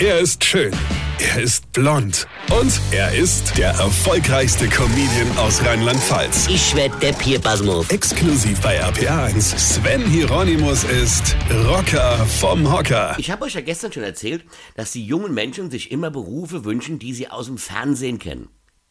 [0.00, 0.72] Er ist schön.
[1.20, 2.26] Er ist blond.
[2.50, 6.48] Und er ist der erfolgreichste Comedian aus Rheinland-Pfalz.
[6.48, 7.88] Ich werd der Pierpasmus.
[7.90, 9.56] Exklusiv bei RPA1.
[9.56, 11.36] Sven Hieronymus ist
[11.68, 13.14] Rocker vom Hocker.
[13.18, 14.44] Ich habe euch ja gestern schon erzählt,
[14.74, 18.48] dass die jungen Menschen sich immer Berufe wünschen, die sie aus dem Fernsehen kennen.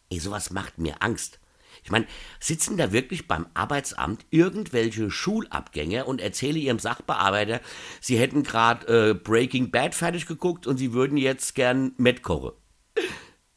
[0.10, 1.38] Ey, sowas macht mir Angst.
[1.84, 2.07] Ich meine,
[2.39, 7.59] sitzen da wirklich beim Arbeitsamt irgendwelche Schulabgänger und erzählen ihrem Sachbearbeiter,
[8.00, 12.51] sie hätten gerade äh, Breaking Bad fertig geguckt und sie würden jetzt gern Met kochen.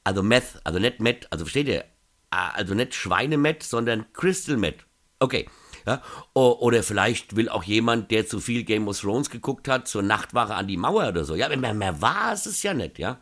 [0.05, 1.85] Also Meth, also nicht Met, also versteht ihr?
[2.31, 4.87] Ah, Also nicht Schweinemet, sondern Crystal Met.
[5.19, 5.49] Okay.
[5.87, 6.03] Ja,
[6.35, 10.55] oder vielleicht will auch jemand, der zu viel Game of Thrones geguckt hat, zur Nachtwache
[10.55, 11.37] an die Mauer oder so.
[11.37, 13.21] Ja, mehr, mehr war es ja nicht, ja.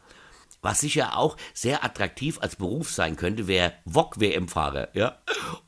[0.64, 5.18] Was sicher auch sehr attraktiv als Beruf sein könnte, wäre Wok-WM-Fahrer, ja.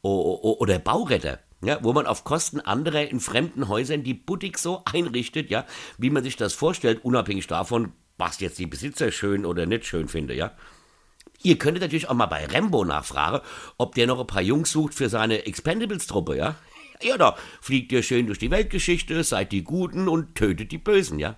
[0.00, 1.38] Oder Bauretter.
[1.62, 5.66] Ja, wo man auf Kosten anderer in fremden Häusern die Boutique so einrichtet, ja,
[5.98, 10.09] wie man sich das vorstellt, unabhängig davon, was jetzt die Besitzer schön oder nicht schön
[10.09, 10.52] finden, ja.
[11.42, 13.41] Ihr könntet natürlich auch mal bei Rambo nachfragen,
[13.77, 16.56] ob der noch ein paar Jungs sucht für seine Expendables-Truppe, ja?
[17.02, 21.19] Ja, da fliegt ihr schön durch die Weltgeschichte, seid die Guten und tötet die Bösen,
[21.19, 21.36] ja?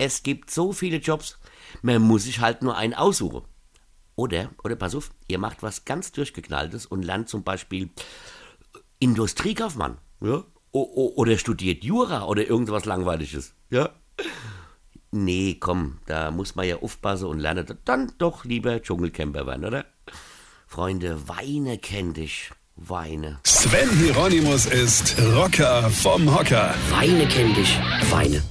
[0.00, 1.38] Es gibt so viele Jobs,
[1.82, 3.42] man muss sich halt nur einen aussuchen.
[4.16, 7.90] Oder, oder pass auf, ihr macht was ganz Durchgeknalltes und lernt zum Beispiel
[8.98, 10.42] Industriekaufmann, ja?
[10.72, 13.90] O o oder studiert Jura oder irgendwas Langweiliges, ja?
[15.10, 19.84] Nee, komm, da muss man ja aufpassen und lernen dann doch lieber Dschungelcamper werden, oder?
[20.66, 22.50] Freunde, Weine kenn dich.
[22.74, 23.38] Weine.
[23.44, 26.74] Sven Hieronymus ist Rocker vom Hocker.
[26.88, 27.78] Weine kenn dich.
[28.10, 28.42] Weine.